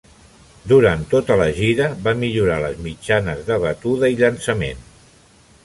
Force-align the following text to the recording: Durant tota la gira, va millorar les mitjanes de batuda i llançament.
Durant 0.69 1.03
tota 1.11 1.35
la 1.41 1.47
gira, 1.57 1.89
va 2.07 2.13
millorar 2.23 2.57
les 2.63 2.81
mitjanes 2.87 3.45
de 3.51 3.61
batuda 3.67 4.13
i 4.15 4.19
llançament. 4.23 4.83